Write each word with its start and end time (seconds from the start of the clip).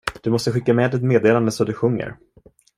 Du 0.23 0.29
måste 0.31 0.51
skicka 0.51 0.73
med 0.73 0.93
ett 0.93 1.01
meddelande 1.01 1.51
så 1.51 1.63
det 1.63 1.73
sjunger. 1.73 2.17